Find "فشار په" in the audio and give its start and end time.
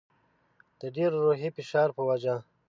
1.57-2.01